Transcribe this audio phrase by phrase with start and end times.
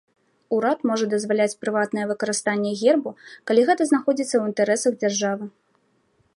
[0.55, 3.15] Урад можа дазваляць прыватнае выкарыстанне гербу,
[3.51, 5.45] калі гэта знаходзіцца ў інтарэсах дзяржавы.